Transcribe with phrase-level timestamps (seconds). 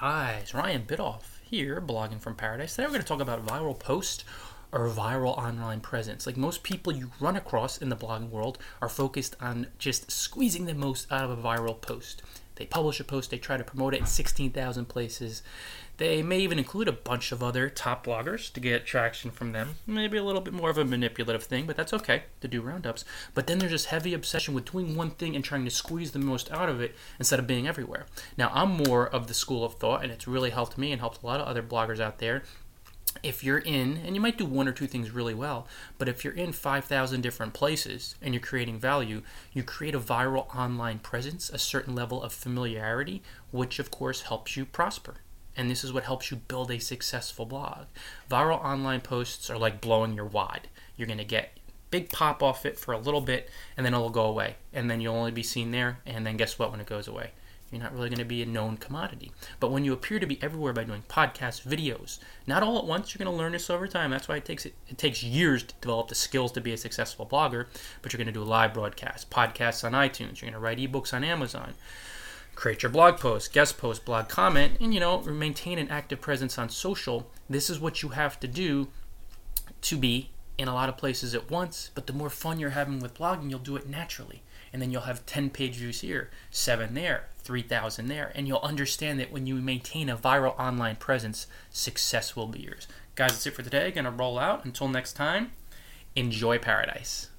[0.00, 2.74] guys, Ryan Biddulph here, blogging from paradise.
[2.74, 4.24] Today we're going to talk about viral post
[4.72, 6.26] or viral online presence.
[6.26, 10.64] Like most people you run across in the blogging world are focused on just squeezing
[10.64, 12.22] the most out of a viral post.
[12.60, 15.42] They publish a post, they try to promote it in 16,000 places.
[15.96, 19.76] They may even include a bunch of other top bloggers to get traction from them.
[19.86, 23.06] Maybe a little bit more of a manipulative thing, but that's okay to do roundups.
[23.32, 26.18] But then there's this heavy obsession with doing one thing and trying to squeeze the
[26.18, 28.04] most out of it instead of being everywhere.
[28.36, 31.22] Now, I'm more of the school of thought, and it's really helped me and helped
[31.22, 32.42] a lot of other bloggers out there
[33.22, 35.66] if you're in, and you might do one or two things really well,
[35.98, 40.54] but if you're in 5,000 different places and you're creating value, you create a viral
[40.54, 45.16] online presence, a certain level of familiarity, which of course helps you prosper.
[45.56, 47.86] And this is what helps you build a successful blog.
[48.30, 50.68] Viral online posts are like blowing your wad.
[50.96, 51.58] You're going to get
[51.90, 54.56] big pop off it for a little bit, and then it'll go away.
[54.72, 57.32] And then you'll only be seen there, and then guess what when it goes away?
[57.70, 59.30] You're not really going to be a known commodity.
[59.60, 63.14] But when you appear to be everywhere by doing podcasts, videos, not all at once,
[63.14, 64.10] you're going to learn this over time.
[64.10, 66.76] That's why it takes it, it takes years to develop the skills to be a
[66.76, 67.66] successful blogger.
[68.02, 70.40] But you're going to do live broadcasts, podcasts on iTunes.
[70.40, 71.74] You're going to write ebooks on Amazon.
[72.56, 76.58] Create your blog post, guest post, blog comment, and you know maintain an active presence
[76.58, 77.30] on social.
[77.48, 78.88] This is what you have to do
[79.82, 80.30] to be
[80.60, 81.90] in a lot of places at once.
[81.94, 85.02] But the more fun you're having with blogging, you'll do it naturally and then you'll
[85.02, 89.56] have 10 page views here, 7 there, 3,000 there, and you'll understand that when you
[89.56, 92.86] maintain a viral online presence, success will be yours.
[93.16, 93.90] Guys, that's it for today.
[93.90, 94.64] Gonna roll out.
[94.64, 95.52] Until next time,
[96.14, 97.30] enjoy paradise.